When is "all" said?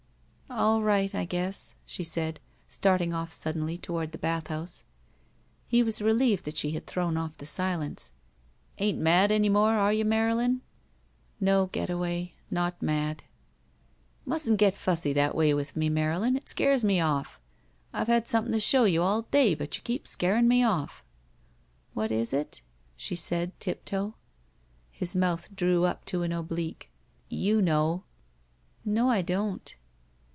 0.53-0.81, 19.01-19.21